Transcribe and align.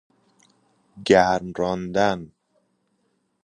گرم 1.05 1.51
راندن 1.57 2.31